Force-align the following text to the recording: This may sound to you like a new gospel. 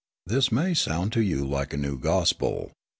This 0.25 0.51
may 0.51 0.73
sound 0.73 1.13
to 1.13 1.21
you 1.21 1.45
like 1.45 1.73
a 1.73 1.77
new 1.77 1.99
gospel. 1.99 2.71